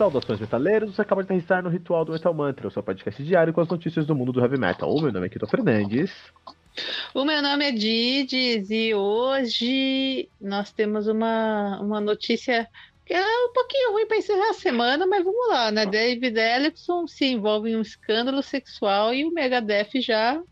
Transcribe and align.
Saudações 0.00 0.40
metaleiros, 0.40 0.94
você 0.94 1.02
acaba 1.02 1.22
de 1.22 1.26
aterrissar 1.26 1.62
no 1.62 1.68
Ritual 1.68 2.06
do 2.06 2.12
Metal 2.12 2.32
Mantra, 2.32 2.66
o 2.66 2.70
seu 2.70 2.82
podcast 2.82 3.22
diário 3.22 3.52
com 3.52 3.60
as 3.60 3.68
notícias 3.68 4.06
do 4.06 4.14
mundo 4.14 4.32
do 4.32 4.40
heavy 4.40 4.58
metal. 4.58 4.90
O 4.90 5.02
meu 5.02 5.12
nome 5.12 5.26
é 5.26 5.28
Kito 5.28 5.46
Fernandes. 5.46 6.10
O 7.12 7.22
meu 7.22 7.42
nome 7.42 7.68
é 7.68 7.70
Didis 7.70 8.70
e 8.70 8.94
hoje 8.94 10.26
nós 10.40 10.72
temos 10.72 11.06
uma, 11.06 11.78
uma 11.82 12.00
notícia 12.00 12.66
que 13.04 13.12
é 13.12 13.22
um 13.44 13.52
pouquinho 13.52 13.92
ruim 13.92 14.06
para 14.06 14.16
encerrar 14.16 14.48
a 14.48 14.54
semana, 14.54 15.06
mas 15.06 15.22
vamos 15.22 15.48
lá, 15.50 15.70
né? 15.70 15.84
David 15.84 16.38
Ellison 16.38 17.06
se 17.06 17.26
envolve 17.26 17.68
em 17.68 17.76
um 17.76 17.82
escândalo 17.82 18.42
sexual 18.42 19.12
e 19.12 19.26
o 19.26 19.30
Megadeth 19.30 20.00
já 20.00 20.42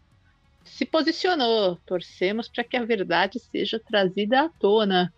se 0.63 0.85
posicionou. 0.85 1.77
Torcemos 1.87 2.49
para 2.49 2.65
que 2.65 2.77
a 2.77 2.85
verdade 2.85 3.39
seja 3.41 3.81
trazida 3.81 4.43
à 4.43 4.49
tona. 4.51 5.11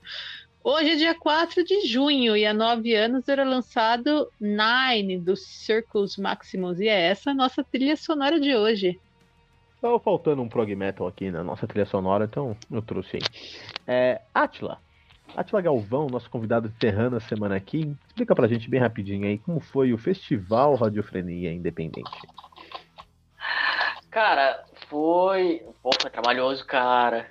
Hoje 0.63 0.91
é 0.91 0.97
dia 0.97 1.15
4 1.15 1.65
de 1.65 1.87
junho 1.87 2.37
e 2.37 2.45
há 2.45 2.53
nove 2.53 2.95
anos 2.95 3.27
era 3.31 3.45
lançado 3.45 4.31
Nine 4.39 5.19
dos 5.19 5.43
Circles 5.43 6.19
Maximus 6.19 6.79
e 6.79 6.87
é 6.87 7.09
essa 7.09 7.31
a 7.31 7.35
nossa 7.35 7.65
trilha 7.65 7.97
sonora 7.97 8.39
de 8.39 8.55
hoje. 8.55 9.01
Estava 9.75 9.99
faltando 9.99 10.43
um 10.43 10.49
prog 10.49 10.77
metal 10.77 11.07
aqui 11.07 11.31
na 11.31 11.43
nossa 11.43 11.67
trilha 11.67 11.87
sonora, 11.87 12.27
então 12.27 12.55
eu 12.71 12.83
trouxe 12.83 13.17
aí. 13.17 13.23
É, 13.87 14.21
Atila. 14.35 14.79
Atila 15.35 15.63
Galvão, 15.63 16.09
nosso 16.09 16.29
convidado 16.29 16.69
de 16.69 16.75
Terrana 16.75 17.21
semana 17.21 17.57
aqui, 17.57 17.97
explica 18.09 18.35
pra 18.35 18.47
gente 18.47 18.69
bem 18.69 18.81
rapidinho 18.81 19.27
aí 19.27 19.39
como 19.39 19.61
foi 19.61 19.95
o 19.95 19.99
Festival 19.99 20.75
Radiofrenia 20.75 21.55
Independente. 21.55 22.21
Cara, 24.11 24.63
foi. 24.89 25.65
Pô, 25.83 25.91
foi 25.99 26.11
trabalhoso, 26.11 26.67
cara. 26.67 27.31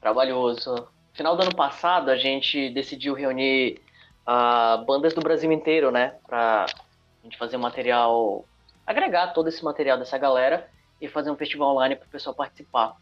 Trabalhoso 0.00 0.88
final 1.22 1.36
do 1.36 1.42
ano 1.42 1.54
passado, 1.54 2.10
a 2.10 2.16
gente 2.16 2.68
decidiu 2.70 3.14
reunir 3.14 3.80
uh, 4.26 4.84
bandas 4.84 5.14
do 5.14 5.20
Brasil 5.20 5.52
inteiro, 5.52 5.92
né? 5.92 6.16
Pra 6.26 6.66
a 6.66 7.22
gente 7.22 7.38
fazer 7.38 7.56
um 7.56 7.60
material, 7.60 8.44
agregar 8.84 9.28
todo 9.28 9.48
esse 9.48 9.62
material 9.62 9.96
dessa 9.96 10.18
galera 10.18 10.68
e 11.00 11.06
fazer 11.06 11.30
um 11.30 11.36
festival 11.36 11.76
online 11.76 11.94
para 11.94 12.06
o 12.06 12.10
pessoal 12.10 12.34
participar. 12.34 12.96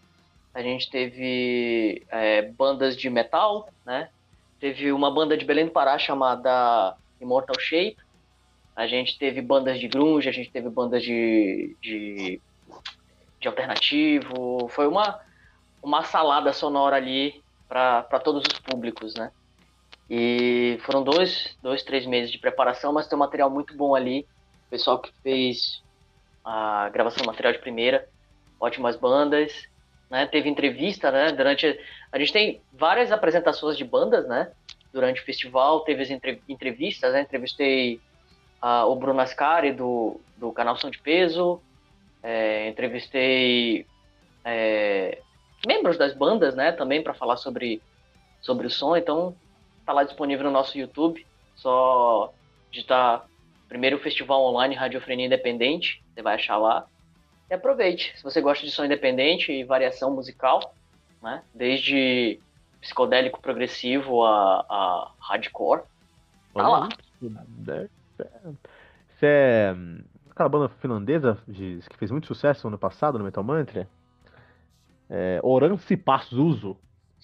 A 0.53 0.61
gente 0.61 0.91
teve 0.91 2.05
é, 2.11 2.43
bandas 2.43 2.95
de 2.95 3.09
metal, 3.09 3.71
né? 3.87 4.11
Teve 4.61 4.93
uma 4.93 5.11
banda 5.11 5.35
de 5.35 5.47
Belém 5.47 5.65
do 5.65 5.71
Pará 5.71 5.99
chamada 5.99 6.95
Immortal 7.23 7.59
Shape. 7.59 7.97
A 8.77 8.87
gente 8.87 9.19
teve 9.19 9.41
bandas 9.41 9.81
de 9.81 9.89
grunge, 9.89 10.29
a 10.29 10.33
gente 10.33 10.51
teve 10.51 10.69
bandas 10.69 11.03
de, 11.03 11.75
de, 11.81 12.39
de 13.41 13.49
alternativo. 13.49 14.69
Foi 14.69 14.87
uma, 14.87 15.19
uma 15.83 16.03
salada 16.03 16.53
sonora 16.53 16.97
ali 16.97 17.43
para 17.71 18.19
todos 18.19 18.43
os 18.43 18.59
públicos, 18.59 19.15
né? 19.15 19.31
E 20.11 20.77
foram 20.83 21.05
dois, 21.05 21.57
dois, 21.63 21.85
três 21.85 22.05
meses 22.05 22.33
de 22.33 22.39
preparação, 22.39 22.93
mas 22.93 23.07
tem 23.07 23.17
um 23.17 23.21
material 23.21 23.49
muito 23.49 23.77
bom 23.77 23.95
ali. 23.95 24.27
O 24.67 24.71
pessoal 24.71 24.99
que 24.99 25.13
fez 25.23 25.81
a 26.45 26.89
gravação 26.89 27.23
do 27.23 27.27
material 27.27 27.53
de 27.53 27.61
primeira, 27.61 28.09
ótimas 28.59 28.97
bandas, 28.97 29.69
né? 30.11 30.27
Teve 30.27 30.49
entrevista, 30.49 31.13
né? 31.13 31.31
Durante 31.31 31.79
a 32.11 32.19
gente 32.19 32.33
tem 32.33 32.61
várias 32.73 33.13
apresentações 33.13 33.79
de 33.79 33.85
bandas, 33.85 34.27
né? 34.27 34.51
Durante 34.93 35.23
o 35.23 35.25
festival 35.25 35.81
teve 35.81 36.03
as 36.03 36.11
entre, 36.11 36.43
entrevistas, 36.49 37.13
né? 37.13 37.21
Entrevistei 37.21 38.01
o 38.61 38.97
Bruno 38.97 39.21
Ascari 39.21 39.73
do, 39.73 40.21
do 40.37 40.51
canal 40.53 40.77
Som 40.77 40.91
de 40.91 40.99
Peso, 40.99 41.63
é, 42.21 42.69
entrevistei 42.69 43.87
é, 44.45 45.23
membros 45.67 45.99
das 45.99 46.15
bandas, 46.15 46.55
né, 46.55 46.73
também 46.73 47.03
para 47.03 47.15
falar 47.15 47.37
sobre, 47.37 47.83
sobre 48.41 48.67
o 48.67 48.71
som. 48.71 48.97
Então, 48.97 49.35
tá 49.85 49.93
lá 49.93 50.05
disponível 50.05 50.45
no 50.45 50.51
nosso 50.51 50.79
YouTube. 50.79 51.27
Só 51.57 52.33
digitar 52.71 53.27
primeiro 53.69 53.99
Festival 53.99 54.43
Online 54.43 54.75
Radiofrenia 54.75 55.27
Independente, 55.27 56.03
você 56.13 56.23
vai 56.23 56.35
achar 56.35 56.57
lá. 56.57 56.87
E 57.51 57.55
aproveite. 57.55 58.17
Se 58.17 58.23
você 58.23 58.41
gosta 58.41 58.65
de 58.65 58.73
som 58.73 58.85
independente 58.85 59.53
e 59.53 59.65
variação 59.65 60.13
musical, 60.13 60.75
né, 61.23 61.43
desde 61.55 62.41
psicodélico 62.81 63.41
progressivo 63.43 64.25
a, 64.25 64.65
a 64.69 65.13
hardcore, 65.21 65.83
tá 66.55 66.69
lá. 66.69 66.89
Você 69.09 69.27
é 69.27 69.75
hum, 69.77 70.03
aquela 70.31 70.49
banda 70.49 70.69
finlandesa 70.81 71.39
que 71.47 71.97
fez 71.99 72.11
muito 72.11 72.27
sucesso 72.27 72.67
no 72.67 72.71
ano 72.71 72.79
passado 72.79 73.19
no 73.19 73.25
Metal 73.25 73.45
Mantra? 73.45 73.87
É, 75.11 75.41
Orance 75.43 75.97
Pazuzu. 75.97 76.77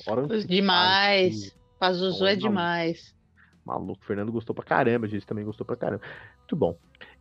Orance 0.06 0.46
demais. 0.46 1.56
Pazuzu, 1.78 2.26
é 2.26 2.34
demais. 2.34 3.14
Maluco, 3.64 4.02
o 4.02 4.06
Fernando 4.06 4.32
gostou 4.32 4.54
pra 4.54 4.64
caramba, 4.64 5.06
a 5.06 5.08
gente 5.08 5.26
também 5.26 5.44
gostou 5.44 5.66
pra 5.66 5.76
caramba. 5.76 6.02
Muito 6.38 6.56
bom. 6.56 6.76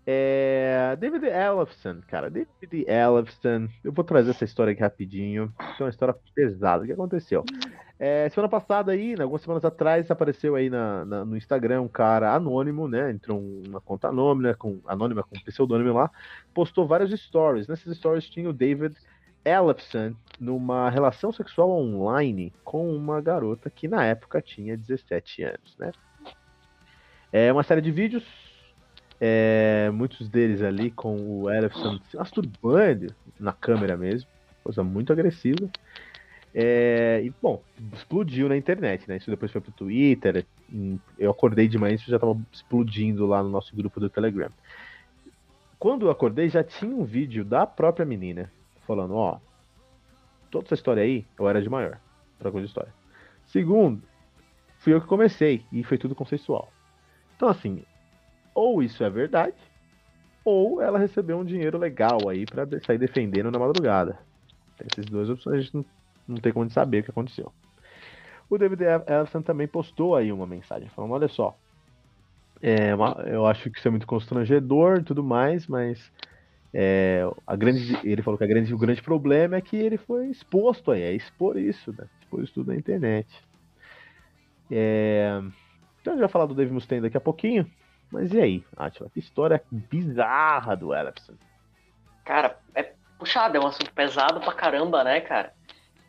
É, 0.07 0.95
David 0.99 1.25
Ellefson, 1.25 2.01
cara, 2.07 2.29
David 2.29 2.85
Ellefson, 2.87 3.67
eu 3.83 3.91
vou 3.91 4.05
trazer 4.05 4.29
essa 4.31 4.45
história 4.45 4.71
aqui 4.71 4.81
rapidinho. 4.81 5.51
Isso 5.71 5.81
é 5.81 5.85
uma 5.85 5.89
história 5.89 6.15
pesada. 6.35 6.83
O 6.83 6.85
que 6.85 6.93
aconteceu? 6.93 7.43
É, 7.97 8.29
semana 8.29 8.49
passada 8.49 8.91
aí, 8.91 9.15
né, 9.15 9.23
algumas 9.23 9.41
semanas 9.41 9.65
atrás, 9.65 10.11
apareceu 10.11 10.55
aí 10.55 10.69
na, 10.69 11.05
na, 11.05 11.25
no 11.25 11.35
Instagram 11.35 11.81
um 11.81 11.87
cara 11.87 12.35
anônimo, 12.35 12.87
né? 12.87 13.09
Entrou 13.09 13.41
uma 13.65 13.81
conta 13.81 14.09
anônima, 14.09 14.53
com, 14.53 14.79
anônima 14.85 15.23
com 15.23 15.39
pseudônimo 15.39 15.93
lá, 15.93 16.11
postou 16.53 16.85
vários 16.85 17.11
stories. 17.19 17.67
Nesses 17.67 17.97
stories 17.97 18.29
tinha 18.29 18.49
o 18.49 18.53
David 18.53 18.95
Ellefson 19.45 20.15
numa 20.39 20.89
relação 20.89 21.31
sexual 21.31 21.69
online 21.69 22.51
com 22.63 22.93
uma 22.93 23.21
garota 23.21 23.69
que 23.69 23.87
na 23.87 24.03
época 24.03 24.41
tinha 24.41 24.75
17 24.75 25.43
anos, 25.43 25.77
né? 25.77 25.91
É 27.31 27.51
uma 27.51 27.63
série 27.63 27.81
de 27.81 27.91
vídeos, 27.91 28.23
é, 29.19 29.89
muitos 29.93 30.27
deles 30.27 30.61
ali 30.61 30.89
com 30.89 31.15
o 31.17 31.49
Ellefson 31.49 31.99
se 32.09 32.17
masturbando 32.17 33.13
na 33.39 33.53
câmera 33.53 33.95
mesmo, 33.95 34.29
coisa 34.63 34.83
muito 34.83 35.13
agressiva. 35.13 35.69
É, 36.57 37.21
e, 37.21 37.33
bom, 37.41 37.61
explodiu 37.93 38.47
na 38.47 38.55
internet, 38.55 39.09
né? 39.09 39.17
Isso 39.17 39.29
depois 39.29 39.51
foi 39.51 39.59
pro 39.59 39.73
Twitter. 39.73 40.45
Eu 41.19 41.29
acordei 41.29 41.67
de 41.67 41.77
manhã 41.77 41.91
e 41.91 41.95
isso 41.95 42.09
já 42.09 42.17
tava 42.17 42.39
explodindo 42.51 43.25
lá 43.25 43.43
no 43.43 43.49
nosso 43.49 43.75
grupo 43.75 43.99
do 43.99 44.09
Telegram. 44.09 44.49
Quando 45.77 46.05
eu 46.05 46.09
acordei, 46.09 46.47
já 46.47 46.63
tinha 46.63 46.95
um 46.95 47.03
vídeo 47.03 47.43
da 47.43 47.67
própria 47.67 48.05
menina 48.05 48.49
falando, 48.85 49.15
ó, 49.15 49.39
toda 50.49 50.65
essa 50.65 50.75
história 50.75 51.03
aí, 51.03 51.25
eu 51.37 51.47
era 51.47 51.61
de 51.61 51.69
maior, 51.69 51.99
pra 52.39 52.51
coisa 52.51 52.65
de 52.65 52.69
história. 52.69 52.93
Segundo, 53.45 54.01
fui 54.79 54.93
eu 54.93 55.01
que 55.01 55.07
comecei, 55.07 55.65
e 55.71 55.83
foi 55.83 55.97
tudo 55.97 56.15
consensual. 56.15 56.71
Então, 57.35 57.49
assim, 57.49 57.83
ou 58.53 58.81
isso 58.81 59.03
é 59.03 59.09
verdade, 59.09 59.55
ou 60.43 60.81
ela 60.81 60.99
recebeu 60.99 61.37
um 61.37 61.45
dinheiro 61.45 61.77
legal 61.77 62.29
aí 62.29 62.45
para 62.45 62.67
sair 62.85 62.97
defendendo 62.97 63.51
na 63.51 63.59
madrugada. 63.59 64.19
Tem 64.77 64.87
essas 64.91 65.05
duas 65.05 65.29
opções, 65.29 65.55
a 65.55 65.61
gente 65.61 65.75
não, 65.75 65.85
não 66.27 66.37
tem 66.37 66.53
como 66.53 66.69
saber 66.69 66.99
o 66.99 67.03
que 67.03 67.11
aconteceu. 67.11 67.51
O 68.49 68.57
David 68.57 68.83
Ellison 68.83 69.41
também 69.41 69.67
postou 69.67 70.15
aí 70.15 70.31
uma 70.31 70.45
mensagem 70.45 70.87
falando, 70.89 71.13
olha 71.13 71.27
só, 71.27 71.57
é 72.61 72.93
uma, 72.93 73.23
eu 73.25 73.45
acho 73.45 73.69
que 73.69 73.79
isso 73.79 73.87
é 73.87 73.91
muito 73.91 74.07
constrangedor 74.07 74.99
e 74.99 75.03
tudo 75.03 75.23
mais, 75.23 75.67
mas 75.67 76.11
é, 76.77 77.21
a 77.47 77.55
grande, 77.55 77.97
ele 78.03 78.21
falou 78.21 78.37
que 78.37 78.45
grande, 78.45 78.73
o 78.73 78.77
grande 78.77 79.01
problema 79.01 79.55
é 79.55 79.61
que 79.61 79.77
ele 79.77 79.95
foi 79.95 80.27
exposto 80.27 80.91
aí, 80.91 81.03
é 81.03 81.13
expor 81.13 81.57
isso, 81.57 81.95
né? 81.97 82.05
Expor 82.19 82.43
isso 82.43 82.53
tudo 82.53 82.73
na 82.73 82.77
internet. 82.77 83.29
É, 84.69 85.39
então 86.01 86.11
a 86.11 86.15
gente 86.17 86.19
vai 86.19 86.27
falar 86.27 86.47
do 86.47 86.53
Dave 86.53 86.73
Mustaine 86.73 87.03
daqui 87.03 87.15
a 87.15 87.21
pouquinho. 87.21 87.65
Mas 88.11 88.33
e 88.33 88.41
aí, 88.41 88.63
Atila? 88.75 89.09
Que 89.09 89.19
história 89.19 89.63
bizarra 89.71 90.75
do 90.75 90.93
Ellison. 90.93 91.35
Cara, 92.25 92.59
é 92.75 92.91
puxado, 93.17 93.55
é 93.55 93.59
um 93.61 93.67
assunto 93.67 93.93
pesado 93.93 94.41
pra 94.41 94.51
caramba, 94.51 95.01
né, 95.01 95.21
cara? 95.21 95.53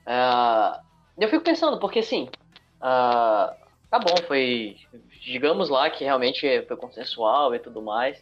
Uh, 0.04 0.82
eu 1.16 1.28
fico 1.28 1.44
pensando, 1.44 1.78
porque 1.78 2.00
assim, 2.00 2.28
uh, 2.78 3.54
tá 3.88 4.00
bom, 4.00 4.16
foi. 4.26 4.78
Digamos 5.22 5.68
lá 5.68 5.88
que 5.90 6.02
realmente 6.02 6.40
foi 6.66 6.76
consensual 6.76 7.54
e 7.54 7.60
tudo 7.60 7.80
mais. 7.80 8.20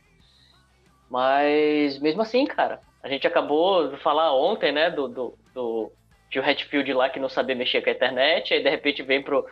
Mas 1.15 1.97
mesmo 2.01 2.23
assim, 2.23 2.45
cara, 2.45 2.81
a 3.01 3.09
gente 3.09 3.25
acabou 3.25 3.87
de 3.87 3.97
falar 3.99 4.35
ontem, 4.35 4.73
né, 4.73 4.91
do, 4.91 5.07
do, 5.07 5.39
do 5.55 5.93
Tio 6.29 6.43
Hatfield 6.45 6.93
lá 6.93 7.09
que 7.09 7.21
não 7.21 7.29
sabia 7.29 7.55
mexer 7.55 7.83
com 7.83 7.89
a 7.89 7.93
internet, 7.93 8.53
aí 8.53 8.61
de 8.61 8.69
repente 8.69 9.01
vem 9.01 9.23
pro, 9.23 9.47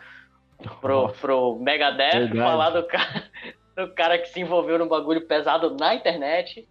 pro, 0.81 1.13
pro 1.13 1.55
Megadeth 1.55 2.27
Verdade. 2.27 2.37
falar 2.37 2.69
do 2.71 2.83
cara, 2.83 3.23
do 3.77 3.87
cara 3.93 4.17
que 4.17 4.27
se 4.27 4.41
envolveu 4.41 4.77
num 4.77 4.89
bagulho 4.89 5.25
pesado 5.25 5.73
na 5.77 5.95
internet. 5.95 6.67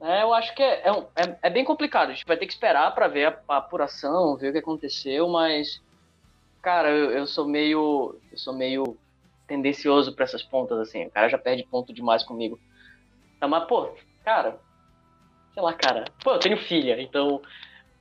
É, 0.00 0.24
eu 0.24 0.34
acho 0.34 0.56
que 0.56 0.62
é, 0.64 0.88
é, 0.88 0.90
é, 0.90 1.38
é, 1.42 1.48
bem 1.50 1.64
complicado. 1.64 2.10
A 2.10 2.12
gente 2.12 2.26
vai 2.26 2.36
ter 2.36 2.46
que 2.46 2.52
esperar 2.52 2.92
para 2.92 3.06
ver 3.06 3.26
a, 3.26 3.38
a, 3.46 3.58
apuração, 3.58 4.36
ver 4.36 4.48
o 4.48 4.52
que 4.52 4.58
aconteceu, 4.58 5.28
mas 5.28 5.80
cara, 6.60 6.90
eu, 6.90 7.12
eu 7.12 7.26
sou 7.28 7.46
meio 7.46 8.16
eu 8.32 8.38
sou 8.38 8.52
meio 8.52 8.96
tendencioso 9.46 10.12
para 10.16 10.24
essas 10.24 10.42
pontas 10.42 10.80
assim. 10.80 11.06
O 11.06 11.10
cara 11.12 11.28
já 11.28 11.38
perde 11.38 11.62
ponto 11.62 11.92
demais 11.92 12.24
comigo. 12.24 12.58
Tá, 13.40 13.48
mas, 13.48 13.64
pô, 13.64 13.94
cara, 14.22 14.60
sei 15.54 15.62
lá, 15.62 15.72
cara. 15.72 16.04
Pô, 16.22 16.32
eu 16.32 16.38
tenho 16.38 16.58
filha, 16.58 17.00
então 17.00 17.40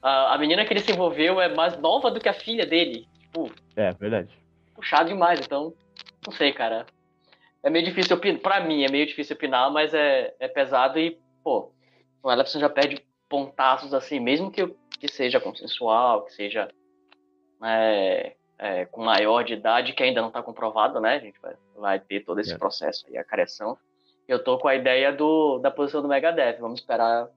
a, 0.01 0.36
a 0.36 0.38
menina 0.38 0.65
que 0.65 0.74
ele 0.74 0.81
se 0.81 0.91
envolveu 0.91 1.39
é 1.39 1.47
mais 1.53 1.77
nova 1.80 2.12
do 2.12 2.19
que 2.19 2.27
a 2.27 2.33
filha 2.33 2.65
dele. 2.65 3.07
Tipo, 3.21 3.51
é, 3.75 3.91
verdade. 3.94 4.38
Puxado 4.75 5.09
demais, 5.09 5.39
então, 5.39 5.74
não 6.25 6.33
sei, 6.33 6.51
cara. 6.51 6.86
é 7.63 7.69
meio 7.69 7.86
difícil 7.86 8.18
opinar. 8.18 8.41
Pra 8.41 8.59
mim, 8.59 8.83
é 8.83 8.91
meio 8.91 9.06
difícil 9.06 9.36
opinar, 9.36 9.71
mas 9.71 9.94
é, 9.94 10.33
é 10.39 10.47
pesado 10.47 11.00
e, 11.00 11.18
pô, 11.44 11.71
o 12.21 12.31
Ellison 12.31 12.59
já 12.59 12.69
perde 12.69 13.01
pontaços 13.30 13.94
assim, 13.94 14.19
mesmo 14.19 14.51
que, 14.51 14.68
que 15.00 15.07
seja 15.07 15.39
consensual, 15.39 16.25
que 16.25 16.33
seja 16.33 16.69
é, 17.63 18.35
é, 18.57 18.85
com 18.85 19.03
maior 19.03 19.44
de 19.44 19.53
idade, 19.53 19.94
que 19.94 20.03
ainda 20.03 20.21
não 20.21 20.30
está 20.30 20.44
comprovado, 20.44 21.00
né? 21.00 21.15
A 21.15 21.19
gente 21.19 21.39
vai, 21.39 21.56
vai 21.75 22.00
ter 22.00 22.25
todo 22.25 22.39
esse 22.39 22.53
é. 22.53 22.57
processo 22.57 23.06
aí, 23.07 23.18
a 23.18 23.24
careção. 23.24 23.77
Eu 24.30 24.38
tô 24.38 24.60
com 24.60 24.68
a 24.68 24.76
ideia 24.76 25.12
do, 25.12 25.58
da 25.58 25.72
posição 25.72 26.04
do 26.04 26.08
Megadeth. 26.08 26.60
Vamos 26.60 26.81
esperar 26.81 27.31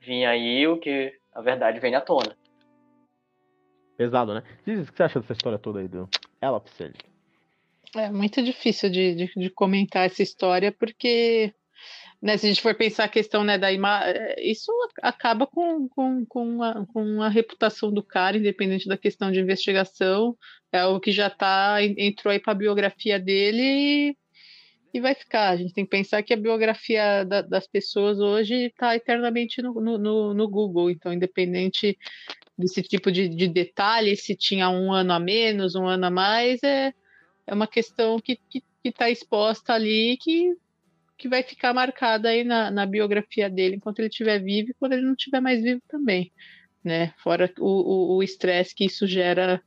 vir 0.00 0.24
aí 0.24 0.66
o 0.66 0.76
que 0.80 1.16
a 1.32 1.40
verdade 1.40 1.78
venha 1.78 1.98
à 1.98 2.00
tona. 2.00 2.36
Pesado, 3.96 4.34
né? 4.34 4.42
Diz 4.66 4.80
o 4.80 4.90
que 4.90 4.96
você 4.96 5.04
acha 5.04 5.20
dessa 5.20 5.32
história 5.32 5.60
toda 5.60 5.78
aí 5.78 5.86
do 5.86 6.08
Elapsen? 6.42 6.90
É 7.94 8.10
muito 8.10 8.42
difícil 8.42 8.90
de, 8.90 9.14
de, 9.14 9.32
de, 9.36 9.48
comentar 9.48 10.06
essa 10.06 10.24
história, 10.24 10.72
porque 10.72 11.54
né, 12.20 12.36
se 12.36 12.46
a 12.46 12.48
gente 12.48 12.60
for 12.60 12.74
pensar 12.74 13.04
a 13.04 13.08
questão 13.08 13.44
né, 13.44 13.56
da 13.56 13.70
imagem, 13.70 14.16
é, 14.16 14.42
isso 14.42 14.72
acaba 15.00 15.46
com, 15.46 15.88
com, 15.88 16.26
com, 16.26 16.62
a, 16.64 16.84
com 16.86 17.22
a 17.22 17.28
reputação 17.28 17.92
do 17.92 18.02
cara, 18.02 18.36
independente 18.36 18.88
da 18.88 18.98
questão 18.98 19.30
de 19.30 19.38
investigação. 19.38 20.36
É 20.72 20.84
o 20.84 20.98
que 20.98 21.12
já 21.12 21.30
tá, 21.30 21.76
entrou 21.80 22.32
aí 22.32 22.40
para 22.40 22.54
a 22.54 22.56
biografia 22.56 23.20
dele 23.20 24.18
e, 24.94 25.00
vai 25.00 25.14
ficar. 25.14 25.50
A 25.50 25.56
gente 25.56 25.74
tem 25.74 25.84
que 25.84 25.90
pensar 25.90 26.22
que 26.22 26.32
a 26.32 26.36
biografia 26.36 27.24
da, 27.24 27.42
das 27.42 27.66
pessoas 27.66 28.18
hoje 28.20 28.66
está 28.66 28.94
eternamente 28.94 29.60
no, 29.60 29.74
no, 29.74 30.34
no, 30.34 30.48
Google, 30.48 30.90
então, 30.90 31.12
independente 31.12 31.98
desse 32.56 32.82
tipo 32.82 33.10
de, 33.10 33.28
de 33.28 33.48
detalhe, 33.48 34.16
se 34.16 34.34
tinha 34.36 34.70
um 34.70 34.92
ano 34.92 35.12
a 35.12 35.18
menos, 35.18 35.74
um 35.74 35.86
ano 35.86 36.06
a 36.06 36.10
mais, 36.10 36.62
é 36.62 36.94
é 37.46 37.54
uma 37.54 37.66
questão 37.66 38.18
que 38.18 38.38
está 38.82 39.10
exposta 39.10 39.72
ali 39.72 40.16
que, 40.20 40.56
que 41.16 41.28
vai 41.28 41.42
ficar 41.42 41.74
marcada 41.74 42.28
aí 42.28 42.44
na, 42.44 42.70
na 42.70 42.86
biografia 42.86 43.48
dele 43.50 43.76
enquanto 43.76 43.98
ele 43.98 44.08
estiver 44.08 44.38
vivo 44.38 44.70
e 44.70 44.74
quando 44.74 44.94
ele 44.94 45.02
não 45.02 45.12
estiver 45.12 45.40
mais 45.40 45.62
vivo 45.62 45.82
também, 45.88 46.32
né? 46.82 47.12
Fora 47.18 47.52
o 47.58 48.22
estresse 48.22 48.74
que 48.74 48.86
isso 48.86 49.06
gera 49.06 49.62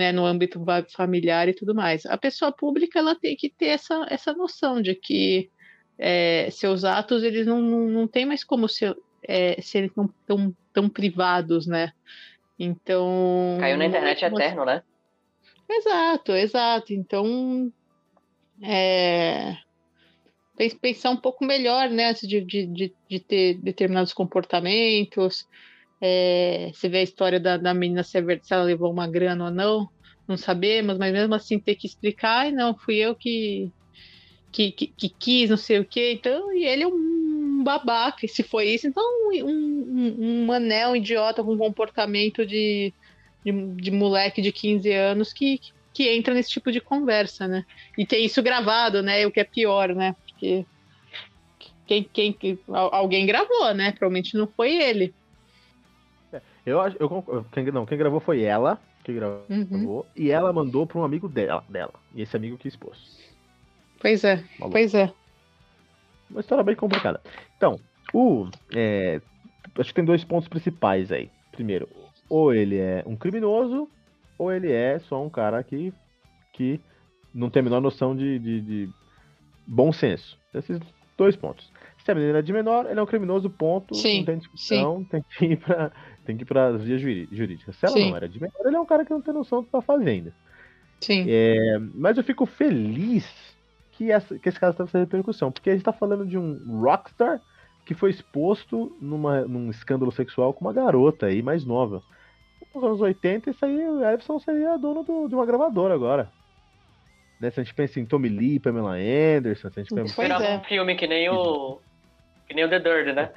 né, 0.00 0.12
no 0.12 0.24
âmbito 0.24 0.58
familiar 0.96 1.46
e 1.46 1.52
tudo 1.52 1.74
mais. 1.74 2.06
A 2.06 2.16
pessoa 2.16 2.50
pública 2.50 2.98
ela 2.98 3.14
tem 3.14 3.36
que 3.36 3.50
ter 3.50 3.66
essa, 3.66 4.06
essa 4.08 4.32
noção 4.32 4.80
de 4.80 4.94
que 4.94 5.50
é, 5.98 6.48
seus 6.50 6.84
atos 6.84 7.22
eles 7.22 7.46
não, 7.46 7.60
não, 7.60 7.86
não 7.86 8.08
tem 8.08 8.24
mais 8.24 8.42
como 8.42 8.66
ser, 8.66 8.96
é, 9.22 9.60
serem 9.60 9.90
tão, 9.90 10.08
tão, 10.26 10.56
tão 10.72 10.88
privados, 10.88 11.66
né? 11.66 11.92
Então. 12.58 13.58
Caiu 13.60 13.76
na 13.76 13.84
internet 13.84 14.24
é 14.24 14.28
eterno, 14.28 14.64
né? 14.64 14.82
Exato, 15.68 16.32
exato. 16.32 16.94
Então, 16.94 17.70
é, 18.62 19.54
pensar 20.80 21.10
um 21.10 21.16
pouco 21.16 21.44
melhor, 21.44 21.90
né, 21.90 22.08
antes 22.08 22.26
de, 22.26 22.40
de, 22.40 22.94
de 23.06 23.20
ter 23.20 23.58
determinados 23.58 24.14
comportamentos. 24.14 25.46
É, 26.00 26.70
você 26.72 26.88
vê 26.88 26.98
a 26.98 27.02
história 27.02 27.38
da, 27.38 27.56
da 27.56 27.74
menina 27.74 28.02
se 28.02 28.18
ela 28.50 28.62
levou 28.62 28.90
uma 28.90 29.06
grana 29.06 29.46
ou 29.46 29.50
não, 29.50 29.88
não 30.26 30.36
sabemos, 30.36 30.96
mas 30.96 31.12
mesmo 31.12 31.34
assim 31.34 31.58
ter 31.58 31.74
que 31.74 31.86
explicar, 31.86 32.48
e 32.48 32.52
não, 32.52 32.74
fui 32.74 32.96
eu 32.96 33.14
que, 33.14 33.70
que, 34.50 34.72
que, 34.72 34.86
que, 34.86 35.08
quis, 35.08 35.50
não 35.50 35.56
sei 35.56 35.78
o 35.78 35.84
quê. 35.84 36.12
Então, 36.12 36.52
e 36.54 36.64
ele 36.64 36.84
é 36.84 36.86
um 36.86 37.62
babaca, 37.62 38.26
se 38.26 38.42
foi 38.42 38.70
isso, 38.70 38.86
então 38.86 39.04
um, 39.04 39.44
um, 39.44 40.46
um 40.46 40.52
anel 40.52 40.96
idiota 40.96 41.44
com 41.44 41.58
comportamento 41.58 42.46
de 42.46 42.94
de, 43.44 43.52
de 43.52 43.90
moleque 43.90 44.42
de 44.42 44.52
15 44.52 44.92
anos 44.92 45.32
que, 45.32 45.60
que 45.92 46.08
entra 46.08 46.34
nesse 46.34 46.50
tipo 46.50 46.70
de 46.70 46.80
conversa, 46.80 47.48
né? 47.48 47.64
E 47.96 48.06
tem 48.06 48.24
isso 48.24 48.42
gravado, 48.42 49.02
né? 49.02 49.26
O 49.26 49.30
que 49.30 49.40
é 49.40 49.44
pior, 49.44 49.94
né? 49.94 50.14
Porque 50.26 50.64
quem, 51.86 52.32
quem, 52.32 52.58
alguém 52.68 53.26
gravou, 53.26 53.74
né? 53.74 53.92
Provavelmente 53.92 54.36
não 54.36 54.46
foi 54.46 54.76
ele. 54.76 55.14
Eu 56.70 56.80
acho, 56.80 56.96
eu, 57.00 57.44
quem, 57.52 57.64
não, 57.66 57.84
quem 57.84 57.98
gravou 57.98 58.20
foi 58.20 58.42
ela, 58.42 58.78
que 59.04 59.12
gravou, 59.12 59.44
uhum. 59.48 60.04
e 60.14 60.30
ela 60.30 60.52
mandou 60.52 60.86
para 60.86 60.98
um 60.98 61.04
amigo 61.04 61.28
dela, 61.28 61.64
dela, 61.68 61.94
e 62.14 62.22
esse 62.22 62.36
amigo 62.36 62.56
que 62.56 62.68
expôs. 62.68 63.18
Pois 64.00 64.24
é, 64.24 64.36
Maluco. 64.58 64.70
pois 64.70 64.94
é. 64.94 65.12
Uma 66.30 66.40
história 66.40 66.64
bem 66.64 66.76
complicada. 66.76 67.20
Então, 67.56 67.78
o, 68.14 68.48
é, 68.74 69.20
acho 69.78 69.88
que 69.90 69.94
tem 69.94 70.04
dois 70.04 70.24
pontos 70.24 70.48
principais 70.48 71.10
aí. 71.12 71.30
Primeiro, 71.52 71.88
ou 72.28 72.54
ele 72.54 72.78
é 72.78 73.02
um 73.06 73.16
criminoso, 73.16 73.88
ou 74.38 74.52
ele 74.52 74.70
é 74.70 74.98
só 75.00 75.22
um 75.22 75.28
cara 75.28 75.62
que, 75.62 75.92
que 76.52 76.80
não 77.34 77.50
tem 77.50 77.60
a 77.60 77.64
menor 77.64 77.80
noção 77.80 78.16
de, 78.16 78.38
de, 78.38 78.60
de 78.60 78.90
bom 79.66 79.92
senso. 79.92 80.38
Esses 80.54 80.80
dois 81.18 81.36
pontos. 81.36 81.70
Se 82.04 82.10
a 82.10 82.14
menina 82.14 82.38
é 82.38 82.42
de 82.42 82.52
menor, 82.52 82.86
ele 82.88 82.98
é 82.98 83.02
um 83.02 83.06
criminoso, 83.06 83.50
ponto. 83.50 83.94
Sim, 83.94 84.18
não 84.18 84.24
tem 84.24 84.38
discussão, 84.38 84.98
sim. 84.98 85.04
tem 85.04 85.24
que 85.36 85.44
ir 85.44 85.56
para 85.58 85.92
tem 86.30 86.36
que 86.36 86.44
ir 86.44 86.46
para 86.46 86.68
as 86.68 86.82
vias 86.82 87.00
jurídicas. 87.00 87.76
Se 87.76 87.86
ela 87.86 87.94
sim. 87.94 88.10
não 88.10 88.16
era 88.16 88.28
de 88.28 88.40
menor, 88.40 88.64
ele 88.64 88.76
é 88.76 88.80
um 88.80 88.86
cara 88.86 89.04
que 89.04 89.10
não 89.10 89.20
tem 89.20 89.34
noção 89.34 89.58
do 89.58 89.62
que 89.64 89.68
está 89.68 89.82
fazendo. 89.82 90.32
Sim. 91.00 91.26
É, 91.28 91.78
mas 91.94 92.16
eu 92.16 92.24
fico 92.24 92.46
feliz 92.46 93.26
que, 93.92 94.10
essa, 94.10 94.38
que 94.38 94.48
esse 94.48 94.60
caso 94.60 94.72
está 94.72 94.86
fazendo 94.86 95.06
repercussão, 95.06 95.50
porque 95.50 95.70
a 95.70 95.72
gente 95.72 95.82
está 95.82 95.92
falando 95.92 96.26
de 96.26 96.38
um 96.38 96.80
rockstar 96.80 97.40
que 97.84 97.94
foi 97.94 98.10
exposto 98.10 98.96
numa, 99.00 99.42
num 99.42 99.70
escândalo 99.70 100.12
sexual 100.12 100.54
com 100.54 100.64
uma 100.64 100.72
garota 100.72 101.26
aí 101.26 101.42
mais 101.42 101.64
nova 101.64 102.02
nos 102.74 102.84
anos 102.84 103.00
80, 103.00 103.50
isso 103.50 103.64
aí, 103.64 103.88
o 103.88 104.04
Ellison 104.04 104.38
seria 104.38 104.76
dono 104.76 105.02
do, 105.02 105.28
de 105.28 105.34
uma 105.34 105.44
gravadora 105.44 105.94
agora. 105.94 106.30
Né? 107.40 107.50
Se 107.50 107.60
a 107.60 107.64
gente 107.64 107.74
pensa 107.74 107.98
em 107.98 108.06
Tommy 108.06 108.28
Lee, 108.28 108.60
Pamela 108.60 108.94
Anderson, 108.94 109.70
se 109.70 109.80
a 109.80 109.82
gente 109.82 109.94
pensa... 109.94 110.14
Pois 110.14 110.30
é. 110.30 110.56
um 110.56 110.64
filme 110.64 110.94
que 110.94 111.06
nem 111.06 111.28
o... 111.28 111.80
que 112.46 112.54
nem 112.54 112.64
o 112.64 112.68
The 112.68 112.78
Dirt, 112.78 113.14
né? 113.14 113.32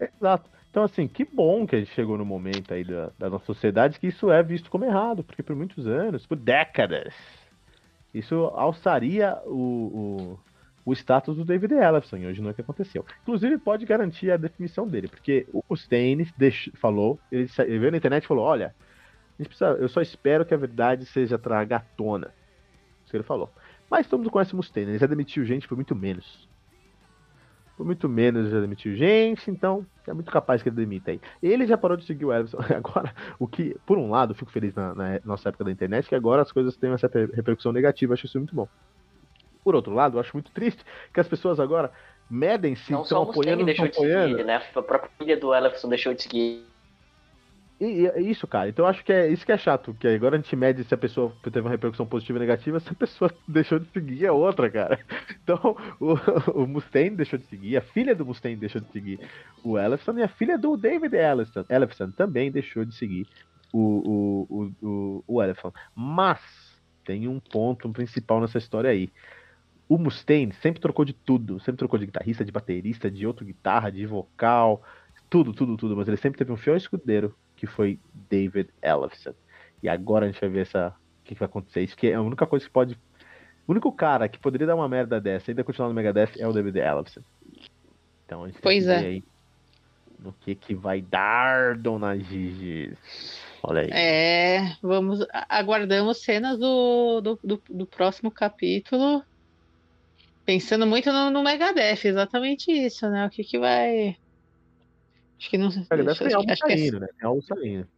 Exato. 0.00 0.50
Então, 0.74 0.82
assim, 0.82 1.06
que 1.06 1.24
bom 1.24 1.64
que 1.68 1.76
a 1.76 1.78
gente 1.78 1.92
chegou 1.92 2.18
no 2.18 2.24
momento 2.24 2.74
aí 2.74 2.82
da, 2.82 3.12
da 3.16 3.30
nossa 3.30 3.44
sociedade 3.44 4.00
que 4.00 4.08
isso 4.08 4.28
é 4.28 4.42
visto 4.42 4.68
como 4.68 4.84
errado, 4.84 5.22
porque 5.22 5.40
por 5.40 5.54
muitos 5.54 5.86
anos, 5.86 6.26
por 6.26 6.36
décadas, 6.36 7.14
isso 8.12 8.34
alçaria 8.56 9.40
o, 9.46 9.52
o 9.54 10.38
o 10.84 10.92
status 10.92 11.36
do 11.36 11.44
David 11.44 11.74
Ellison, 11.74 12.16
e 12.16 12.26
hoje 12.26 12.42
não 12.42 12.48
é 12.48 12.50
o 12.50 12.54
que 12.54 12.60
aconteceu. 12.60 13.06
Inclusive, 13.22 13.56
pode 13.56 13.86
garantir 13.86 14.32
a 14.32 14.36
definição 14.36 14.86
dele, 14.86 15.06
porque 15.06 15.46
o 15.52 15.62
Mustaine 15.70 16.26
falou, 16.74 17.20
ele, 17.30 17.48
ele 17.60 17.78
veio 17.78 17.92
na 17.92 17.98
internet 17.98 18.24
e 18.24 18.26
falou: 18.26 18.44
olha, 18.44 18.74
precisa, 19.38 19.68
eu 19.78 19.88
só 19.88 20.00
espero 20.02 20.44
que 20.44 20.52
a 20.52 20.58
verdade 20.58 21.06
seja 21.06 21.38
traga 21.38 21.76
à 21.76 21.80
tona. 21.80 22.34
Isso 23.04 23.12
que 23.12 23.16
ele 23.16 23.22
falou. 23.22 23.48
Mas 23.88 24.08
todo 24.08 24.18
mundo 24.18 24.30
conhece 24.30 24.52
o 24.52 24.56
Mustaine, 24.56 24.90
ele 24.90 24.98
já 24.98 25.06
demitiu 25.06 25.44
gente 25.44 25.68
por 25.68 25.76
muito 25.76 25.94
menos. 25.94 26.48
Por 27.76 27.84
muito 27.84 28.08
menos 28.08 28.50
já 28.50 28.60
demitiu 28.60 28.94
gente, 28.94 29.50
então 29.50 29.84
é 30.06 30.12
muito 30.12 30.30
capaz 30.30 30.62
que 30.62 30.68
ele 30.68 30.76
demita 30.76 31.10
aí. 31.10 31.20
Ele 31.42 31.66
já 31.66 31.76
parou 31.76 31.96
de 31.96 32.04
seguir 32.04 32.24
o 32.24 32.32
Ellison. 32.32 32.58
Agora, 32.74 33.12
o 33.38 33.48
que, 33.48 33.76
por 33.84 33.98
um 33.98 34.10
lado, 34.10 34.34
fico 34.34 34.50
feliz 34.50 34.74
na, 34.74 34.94
na 34.94 35.20
nossa 35.24 35.48
época 35.48 35.64
da 35.64 35.72
internet, 35.72 36.08
que 36.08 36.14
agora 36.14 36.42
as 36.42 36.52
coisas 36.52 36.76
têm 36.76 36.96
certa 36.96 37.18
repercussão 37.32 37.72
negativa, 37.72 38.14
acho 38.14 38.26
isso 38.26 38.38
muito 38.38 38.54
bom. 38.54 38.68
Por 39.64 39.74
outro 39.74 39.92
lado, 39.92 40.20
acho 40.20 40.36
muito 40.36 40.52
triste 40.52 40.84
que 41.12 41.18
as 41.18 41.26
pessoas 41.26 41.58
agora 41.58 41.90
medem 42.30 42.76
se 42.76 42.92
estão 42.92 43.22
apoiando 43.22 43.62
ou 43.62 43.66
não 43.66 43.84
apoiando. 43.84 44.30
Seguir, 44.30 44.44
né? 44.44 44.62
A 44.74 44.82
própria 44.82 45.10
filha 45.18 45.36
do 45.36 45.54
Ellison 45.54 45.88
deixou 45.88 46.14
de 46.14 46.22
seguir. 46.22 46.73
E, 47.84 48.06
e, 48.06 48.30
isso, 48.30 48.46
cara. 48.46 48.68
Então 48.68 48.84
eu 48.84 48.88
acho 48.88 49.04
que 49.04 49.12
é 49.12 49.28
isso 49.28 49.44
que 49.44 49.52
é 49.52 49.58
chato, 49.58 49.94
que 49.94 50.08
agora 50.08 50.36
a 50.36 50.40
gente 50.40 50.56
mede 50.56 50.84
se 50.84 50.94
a 50.94 50.96
pessoa 50.96 51.32
teve 51.42 51.60
uma 51.60 51.70
repercussão 51.70 52.06
positiva 52.06 52.38
ou 52.38 52.40
negativa, 52.40 52.78
se 52.80 52.90
a 52.90 52.94
pessoa 52.94 53.30
deixou 53.46 53.78
de 53.78 53.86
seguir 53.90 54.24
é 54.24 54.32
outra, 54.32 54.70
cara. 54.70 54.98
Então 55.42 55.76
o, 56.00 56.14
o 56.62 56.66
Mustaine 56.66 57.16
deixou 57.16 57.38
de 57.38 57.46
seguir, 57.46 57.76
a 57.76 57.82
filha 57.82 58.14
do 58.14 58.24
Mustaine 58.24 58.56
deixou 58.56 58.80
de 58.80 58.90
seguir 58.90 59.20
o 59.62 59.78
Ellison 59.78 60.16
e 60.16 60.22
a 60.22 60.28
filha 60.28 60.56
do 60.56 60.76
David 60.76 61.14
Ellison, 61.14 61.64
Ellison 61.68 62.10
também 62.10 62.50
deixou 62.50 62.84
de 62.84 62.94
seguir 62.94 63.26
o, 63.72 63.78
o, 63.78 64.46
o, 64.50 64.86
o, 64.86 65.24
o 65.26 65.42
Ellison. 65.42 65.72
Mas 65.94 66.40
tem 67.04 67.28
um 67.28 67.38
ponto 67.38 67.90
principal 67.90 68.40
nessa 68.40 68.56
história 68.56 68.88
aí 68.88 69.10
o 69.88 69.98
Mustaine 69.98 70.52
sempre 70.54 70.80
trocou 70.80 71.04
de 71.04 71.12
tudo, 71.12 71.60
sempre 71.60 71.78
trocou 71.78 71.98
de 71.98 72.06
guitarrista, 72.06 72.44
de 72.44 72.50
baterista, 72.50 73.10
de 73.10 73.26
outro 73.26 73.44
guitarra, 73.44 73.92
de 73.92 74.06
vocal, 74.06 74.82
tudo, 75.28 75.52
tudo, 75.52 75.76
tudo, 75.76 75.96
mas 75.96 76.08
ele 76.08 76.16
sempre 76.16 76.38
teve 76.38 76.52
um 76.52 76.56
fiel 76.56 76.76
escudeiro, 76.76 77.34
que 77.66 77.72
foi 77.72 77.98
David 78.28 78.70
Ellefson. 78.82 79.34
E 79.82 79.88
agora 79.88 80.26
a 80.26 80.30
gente 80.30 80.40
vai 80.40 80.50
ver 80.50 80.62
essa 80.62 80.88
o 80.88 81.24
que, 81.24 81.34
que 81.34 81.40
vai 81.40 81.46
acontecer. 81.46 81.82
Isso 81.82 81.96
que 81.96 82.08
é 82.08 82.14
a 82.14 82.22
única 82.22 82.46
coisa 82.46 82.64
que 82.64 82.70
pode 82.70 82.98
o 83.66 83.72
único 83.72 83.90
cara 83.92 84.28
que 84.28 84.38
poderia 84.38 84.66
dar 84.66 84.74
uma 84.74 84.88
merda 84.88 85.20
dessa 85.20 85.50
e 85.50 85.52
ainda 85.52 85.64
continuar 85.64 85.88
no 85.88 85.94
Megadeth 85.94 86.32
é 86.38 86.46
o 86.46 86.52
David 86.52 86.78
Ellefson. 86.78 87.22
Então 88.26 88.44
a 88.44 88.48
gente 88.48 88.60
pois 88.60 88.84
tem 88.84 88.98
que 88.98 89.04
é. 89.04 89.08
aí 89.08 89.24
no 90.18 90.32
que 90.32 90.54
que 90.54 90.74
vai 90.74 91.00
dar, 91.00 91.76
dona 91.76 92.16
Gigi. 92.16 92.96
Olha 93.62 93.82
aí. 93.82 93.90
É, 93.90 94.76
vamos 94.82 95.26
aguardamos 95.48 96.22
cenas 96.22 96.58
do, 96.58 97.20
do, 97.20 97.38
do, 97.42 97.62
do 97.68 97.86
próximo 97.86 98.30
capítulo 98.30 99.24
Pensando 100.44 100.86
muito 100.86 101.10
no, 101.10 101.30
no 101.30 101.42
Megadeth, 101.42 102.04
exatamente 102.04 102.70
isso, 102.70 103.08
né? 103.08 103.26
O 103.26 103.30
que 103.30 103.42
que 103.42 103.58
vai. 103.58 104.16
Acho 105.44 105.50
que 105.50 105.58
não. 105.58 105.68
Megadeth 105.68 106.18
tem 106.18 106.34
álbum 106.34 106.56
saindo, 106.56 106.96
é... 106.96 107.00
né? 107.00 107.06
Tem 107.18 107.28
álbum 107.28 107.42
saindo. 107.42 107.88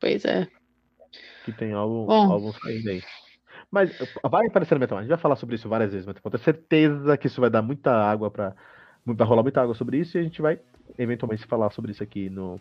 Pois 0.00 0.24
é. 0.24 0.48
Que 1.44 1.52
tem 1.52 1.72
álbum, 1.74 2.06
Bom, 2.06 2.32
álbum 2.32 2.52
saindo 2.52 2.88
aí. 2.88 3.02
Mas 3.70 3.90
vai 4.30 4.46
aparecer 4.46 4.74
no 4.74 4.80
Metal. 4.80 4.96
A 4.96 5.02
gente 5.02 5.10
vai 5.10 5.18
falar 5.18 5.36
sobre 5.36 5.56
isso 5.56 5.68
várias 5.68 5.92
vezes, 5.92 6.06
mas 6.06 6.16
tenho 6.16 6.38
certeza 6.42 7.18
que 7.18 7.26
isso 7.26 7.40
vai 7.40 7.50
dar 7.50 7.60
muita 7.60 7.92
água 7.92 8.30
para 8.30 8.54
Vai 9.04 9.26
rolar 9.26 9.42
muita 9.42 9.60
água 9.60 9.74
sobre 9.74 9.98
isso 9.98 10.16
e 10.16 10.20
a 10.20 10.22
gente 10.22 10.40
vai 10.40 10.58
eventualmente 10.98 11.44
falar 11.44 11.70
sobre 11.70 11.92
isso 11.92 12.02
aqui 12.02 12.30
no, 12.30 12.58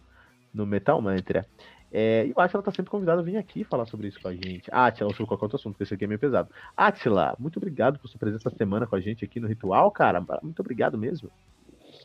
no 0.53 0.65
Metal 0.65 1.01
Mantra. 1.01 1.45
É, 1.89 2.25
e 2.25 2.33
o 2.35 2.41
Atila 2.41 2.61
tá 2.61 2.71
sempre 2.71 2.91
convidado 2.91 3.21
a 3.21 3.23
vir 3.23 3.37
aqui 3.37 3.63
falar 3.63 3.85
sobre 3.85 4.09
isso 4.09 4.19
com 4.19 4.27
a 4.27 4.33
gente. 4.33 4.63
Atila, 4.69 5.07
ou 5.07 5.13
sobre 5.13 5.27
qualquer 5.27 5.45
outro 5.45 5.55
assunto, 5.55 5.73
porque 5.73 5.83
esse 5.83 5.93
aqui 5.93 6.03
é 6.03 6.07
meio 6.07 6.19
pesado. 6.19 6.49
Atila, 6.75 7.37
muito 7.39 7.55
obrigado 7.55 7.97
por 7.99 8.09
sua 8.09 8.19
presença 8.19 8.49
essa 8.49 8.57
semana 8.57 8.85
com 8.85 8.97
a 8.97 8.99
gente 8.99 9.23
aqui 9.23 9.39
no 9.39 9.47
Ritual, 9.47 9.89
cara. 9.91 10.21
Muito 10.41 10.59
obrigado 10.59 10.97
mesmo. 10.97 11.31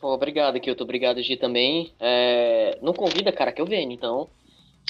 Obrigado, 0.07 0.59
Kilton. 0.59 0.83
Obrigado, 0.83 1.21
Gi, 1.21 1.37
também. 1.37 1.93
É... 1.99 2.77
Não 2.81 2.93
convida, 2.93 3.31
cara, 3.31 3.51
que 3.51 3.61
eu 3.61 3.65
venho, 3.65 3.91
então. 3.91 4.29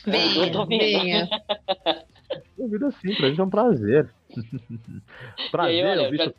Venha, 0.05 0.45
eu 0.45 0.51
tô 0.51 0.65
venha. 0.65 1.27
Convida 2.55 2.91
sim, 2.91 3.15
pra 3.15 3.29
gente 3.29 3.39
é 3.39 3.43
um 3.43 3.49
prazer. 3.49 4.09
prazer 5.51 5.85
aí, 5.85 5.91
olha, 5.91 6.03
ouvir 6.03 6.17
já... 6.17 6.33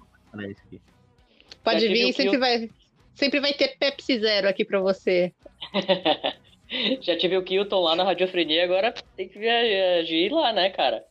Pode 1.65 1.89
vir, 1.89 2.13
sempre 2.13 2.39
vai, 2.39 2.71
sempre 3.15 3.41
vai 3.41 3.53
ter 3.53 3.77
Pepsi 3.77 4.21
Zero 4.21 4.49
aqui 4.49 4.65
pra 4.65 4.81
você. 4.81 5.33
Já 7.03 7.17
tive 7.19 7.37
o 7.37 7.43
Kilton 7.43 7.81
lá 7.81 7.97
na 7.97 8.05
Radiofrenia, 8.05 8.63
agora 8.63 8.95
tem 9.17 9.29
que 9.29 9.39
viajar 9.39 10.35
lá, 10.35 10.53
né, 10.53 10.71
cara? 10.71 11.05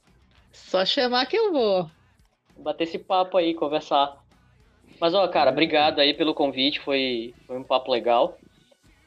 Só 0.54 0.86
chamar 0.86 1.25
que 1.25 1.38
eu 1.38 1.51
vou. 1.51 1.92
Bater 2.58 2.86
esse 2.86 2.98
papo 2.98 3.38
aí, 3.38 3.54
conversar. 3.54 4.18
Mas, 5.00 5.13
ó, 5.13 5.27
cara, 5.27 5.51
obrigado 5.51 6.00
aí 6.00 6.13
pelo 6.13 6.34
convite, 6.34 6.79
foi, 6.79 7.34
foi 7.48 7.58
um 7.58 7.63
papo 7.63 7.91
legal. 7.91 8.38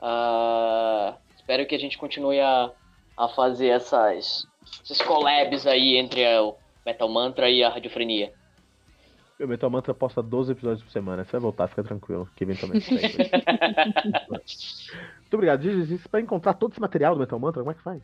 Uh, 0.01 1.15
espero 1.37 1.67
que 1.67 1.75
a 1.75 1.79
gente 1.79 1.99
continue 1.99 2.41
a, 2.41 2.71
a 3.17 3.29
fazer 3.29 3.69
essas, 3.69 4.47
esses 4.83 5.03
collabs 5.03 5.67
aí 5.67 5.97
entre 5.97 6.25
o 6.39 6.57
Metal 6.85 7.09
Mantra 7.09 7.51
e 7.51 7.63
a 7.63 7.69
Radiofrenia. 7.69 8.33
O 9.39 9.47
Metal 9.47 9.69
Mantra 9.69 9.93
posta 9.93 10.23
12 10.23 10.53
episódios 10.53 10.83
por 10.83 10.91
semana. 10.91 11.25
Você 11.25 11.33
vai 11.33 11.41
voltar, 11.41 11.69
fica 11.69 11.83
tranquilo, 11.83 12.29
que 12.37 12.45
eventualmente 12.45 12.89
Muito 14.31 15.35
obrigado, 15.35 15.63
Gigi. 15.63 15.99
Para 16.09 16.21
encontrar 16.21 16.55
todo 16.55 16.71
esse 16.73 16.81
material 16.81 17.15
do 17.15 17.21
Metal 17.21 17.39
Mantra, 17.39 17.61
como 17.61 17.73
é 17.73 17.75
que 17.75 17.83
faz? 17.83 18.03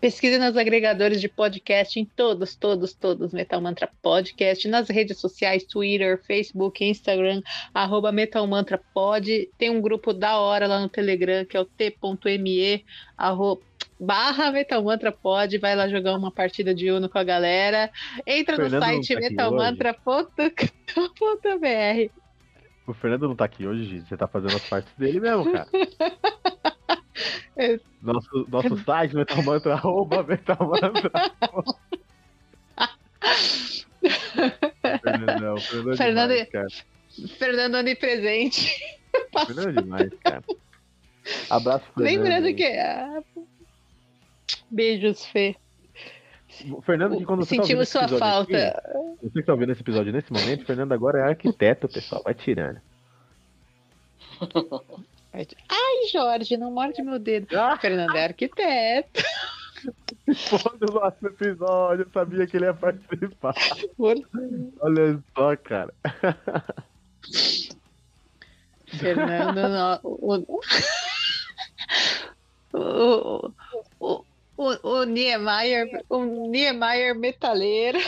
Pesquise 0.00 0.38
nos 0.38 0.56
agregadores 0.56 1.20
de 1.20 1.28
podcast 1.28 1.98
em 1.98 2.04
todos, 2.04 2.54
todos, 2.54 2.92
todos, 2.92 3.32
Metal 3.32 3.60
Mantra 3.60 3.88
Podcast, 4.00 4.68
nas 4.68 4.88
redes 4.88 5.18
sociais, 5.18 5.64
Twitter, 5.64 6.22
Facebook, 6.24 6.84
Instagram, 6.84 7.42
arroba 7.74 8.12
Metal 8.12 8.46
Mantra 8.46 8.80
Pod. 8.94 9.48
Tem 9.58 9.70
um 9.70 9.80
grupo 9.80 10.12
da 10.12 10.38
hora 10.38 10.68
lá 10.68 10.80
no 10.80 10.88
Telegram, 10.88 11.44
que 11.44 11.56
é 11.56 11.60
o 11.60 11.64
t.me, 11.64 12.84
arroba, 13.16 13.60
barra 13.98 14.52
Metal 14.52 14.82
Mantra 14.82 15.10
Pod, 15.10 15.58
vai 15.58 15.74
lá 15.74 15.88
jogar 15.88 16.16
uma 16.16 16.30
partida 16.30 16.72
de 16.72 16.90
Uno 16.90 17.08
com 17.08 17.18
a 17.18 17.24
galera. 17.24 17.90
Entra 18.24 18.56
no 18.56 18.70
site 18.70 19.14
tá 19.14 19.20
metalmantra.com.br. 19.20 22.12
O 22.86 22.94
Fernando 22.94 23.28
não 23.28 23.36
tá 23.36 23.46
aqui 23.46 23.66
hoje, 23.66 23.84
Giz. 23.84 24.08
Você 24.08 24.16
tá 24.16 24.28
fazendo 24.28 24.56
as 24.56 24.68
partes 24.68 24.92
dele 24.96 25.18
mesmo, 25.18 25.52
cara. 25.52 25.68
É. 27.56 27.78
Nosso, 28.00 28.46
nosso 28.48 28.76
site, 28.84 29.14
metalmantra, 29.14 29.74
arroba 29.74 30.22
metalmantra. 30.28 31.10
Fernando, 35.02 35.60
Fernando, 35.60 35.96
Fernando, 35.96 36.32
é 36.32 36.44
demais, 36.44 36.84
Fernando 37.38 37.74
onipresente. 37.76 38.76
Fernando 39.46 39.68
é 39.68 39.82
demais, 39.82 40.10
cara. 40.24 40.42
Abraço, 41.48 41.84
Fernando. 41.94 42.12
Lembrando 42.12 42.54
que... 42.56 42.64
Ah, 42.64 43.22
beijos, 44.70 45.24
Fê. 45.26 45.56
Fernando, 46.82 47.16
que 47.16 47.24
quando 47.24 47.44
Sentimos 47.44 47.90
tá 47.90 48.08
sua 48.08 48.18
falta. 48.18 48.68
Aqui, 48.68 49.28
você 49.28 49.40
que 49.40 49.46
tá 49.46 49.52
ouvindo 49.52 49.72
esse 49.72 49.80
episódio 49.80 50.12
nesse 50.12 50.32
momento, 50.32 50.66
Fernando 50.66 50.92
agora 50.92 51.20
é 51.20 51.22
arquiteto, 51.30 51.88
pessoal. 51.88 52.22
Vai 52.24 52.34
tirando. 52.34 52.80
Ai, 55.32 56.08
Jorge, 56.12 56.56
não 56.56 56.70
morde 56.70 57.02
meu 57.02 57.18
dedo. 57.18 57.58
Ah. 57.58 57.76
Fernando 57.78 58.14
é 58.14 58.24
arquiteto. 58.24 59.22
Foda 60.48 60.86
o 60.88 60.94
nosso 60.94 61.26
episódio, 61.26 62.04
eu 62.04 62.10
sabia 62.12 62.46
que 62.46 62.56
ele 62.56 62.66
ia 62.66 62.74
participar. 62.74 63.54
Olha 63.98 65.22
só, 65.34 65.56
cara. 65.56 65.92
Fernando, 68.86 69.56
não, 69.68 70.00
o, 70.04 70.60
o, 72.72 73.52
o, 73.98 74.24
o, 74.56 74.88
o 74.88 75.04
Niemeyer, 75.04 76.04
o 76.08 76.24
Niemeyer 76.48 77.18
metaleiro. 77.18 77.98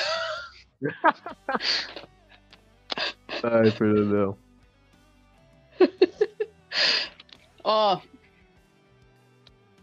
Ai, 3.43 3.71
Fernandão. 3.73 4.44
Ó, 7.65 7.99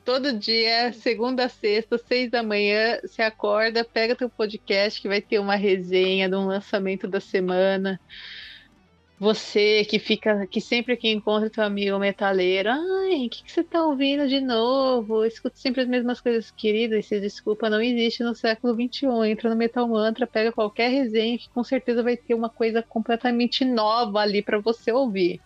todo 0.05 0.37
dia, 0.37 0.93
segunda 0.93 1.45
a 1.45 1.49
sexta, 1.49 1.97
seis 1.97 2.29
da 2.29 2.43
manhã, 2.43 2.99
você 3.01 3.23
acorda, 3.23 3.83
pega 3.83 4.15
teu 4.15 4.29
podcast 4.29 5.01
que 5.01 5.07
vai 5.07 5.19
ter 5.19 5.39
uma 5.39 5.55
resenha 5.55 6.29
de 6.29 6.35
um 6.35 6.45
lançamento 6.45 7.07
da 7.07 7.19
semana. 7.19 7.99
Você 9.19 9.83
que 9.85 9.97
fica, 9.97 10.45
que 10.45 10.61
sempre 10.61 10.95
que 10.95 11.09
encontra 11.11 11.49
teu 11.49 11.63
amigo 11.63 11.97
metaleiro, 11.97 12.69
ai, 12.69 13.25
o 13.25 13.29
que, 13.29 13.43
que 13.43 13.51
você 13.51 13.63
tá 13.63 13.83
ouvindo 13.83 14.27
de 14.27 14.41
novo? 14.41 15.25
Escuta 15.25 15.57
sempre 15.57 15.81
as 15.81 15.87
mesmas 15.87 16.21
coisas, 16.21 16.51
querido, 16.51 16.95
e 16.95 17.01
se 17.01 17.19
desculpa, 17.19 17.69
não 17.69 17.81
existe 17.81 18.23
no 18.23 18.35
século 18.35 18.75
XXI. 18.75 19.07
Entra 19.27 19.49
no 19.49 19.55
Metal 19.55 19.87
Mantra, 19.87 20.27
pega 20.27 20.51
qualquer 20.51 20.89
resenha 20.89 21.37
que 21.37 21.49
com 21.49 21.63
certeza 21.63 22.03
vai 22.03 22.15
ter 22.15 22.35
uma 22.35 22.49
coisa 22.49 22.83
completamente 22.83 23.65
nova 23.65 24.19
ali 24.19 24.43
para 24.43 24.59
você 24.59 24.91
ouvir. 24.91 25.41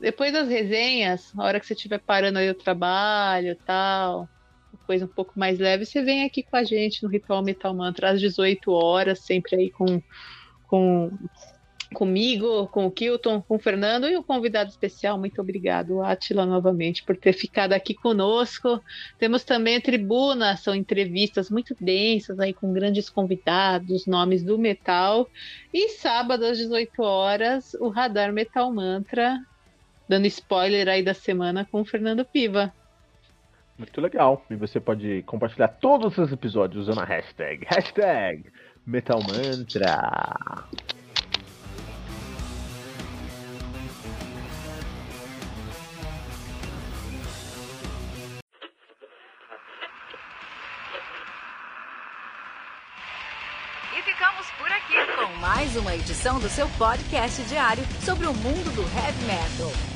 Depois 0.00 0.32
das 0.32 0.48
resenhas, 0.48 1.32
a 1.36 1.44
hora 1.44 1.58
que 1.58 1.66
você 1.66 1.74
estiver 1.74 1.98
parando 1.98 2.38
aí 2.38 2.50
o 2.50 2.54
trabalho 2.54 3.56
tal, 3.64 4.28
coisa 4.86 5.04
um 5.04 5.08
pouco 5.08 5.32
mais 5.38 5.58
leve, 5.58 5.84
você 5.84 6.02
vem 6.02 6.24
aqui 6.24 6.42
com 6.42 6.56
a 6.56 6.64
gente 6.64 7.02
no 7.02 7.08
Ritual 7.08 7.42
Metal 7.42 7.74
Mantra 7.74 8.10
às 8.10 8.20
18 8.20 8.70
horas, 8.70 9.20
sempre 9.20 9.56
aí 9.56 9.70
com, 9.70 10.00
com 10.66 11.10
comigo, 11.94 12.66
com 12.68 12.86
o 12.86 12.90
Kilton, 12.90 13.40
com 13.40 13.56
o 13.56 13.58
Fernando 13.58 14.08
e 14.08 14.16
o 14.16 14.22
convidado 14.22 14.70
especial. 14.70 15.18
Muito 15.18 15.40
obrigado, 15.40 16.02
Atila, 16.02 16.44
novamente, 16.44 17.02
por 17.02 17.16
ter 17.16 17.32
ficado 17.32 17.72
aqui 17.72 17.94
conosco. 17.94 18.80
Temos 19.18 19.44
também 19.44 19.76
a 19.76 19.80
tribuna, 19.80 20.56
são 20.56 20.74
entrevistas 20.74 21.50
muito 21.50 21.74
densas 21.80 22.38
aí 22.38 22.52
com 22.52 22.72
grandes 22.72 23.08
convidados, 23.08 24.06
nomes 24.06 24.42
do 24.42 24.58
metal. 24.58 25.28
E 25.72 25.88
sábado 25.90 26.44
às 26.44 26.58
18 26.58 27.02
horas, 27.02 27.74
o 27.74 27.88
Radar 27.88 28.32
Metal 28.32 28.70
Mantra 28.72 29.40
dando 30.08 30.26
spoiler 30.26 30.88
aí 30.88 31.02
da 31.02 31.14
semana 31.14 31.66
com 31.70 31.80
o 31.80 31.84
Fernando 31.84 32.24
Piva. 32.24 32.72
Muito 33.78 34.00
legal. 34.00 34.44
E 34.50 34.56
você 34.56 34.80
pode 34.80 35.22
compartilhar 35.22 35.68
todos 35.68 36.16
os 36.16 36.32
episódios 36.32 36.88
usando 36.88 37.00
a 37.00 37.04
hashtag, 37.04 37.66
hashtag 37.68 38.50
Metal 38.86 39.20
Mantra. 39.20 40.34
E 53.94 54.02
ficamos 54.02 54.46
por 54.58 54.72
aqui 54.72 54.94
com 55.16 55.40
mais 55.40 55.76
uma 55.76 55.94
edição 55.94 56.38
do 56.38 56.48
seu 56.48 56.68
podcast 56.78 57.42
diário 57.42 57.84
sobre 58.00 58.26
o 58.26 58.32
mundo 58.32 58.74
do 58.74 58.82
heavy 58.82 59.24
metal. 59.26 59.95